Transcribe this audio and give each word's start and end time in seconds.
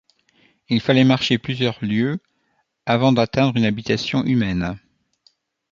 Il 0.69 0.81
fallait 0.81 1.03
marcher 1.03 1.37
plusieurs 1.37 1.77
lieues 1.85 2.17
avant 2.87 3.11
d’atteindre 3.11 3.55
une 3.57 3.65
habitation 3.65 4.25
humaine. 4.25 4.79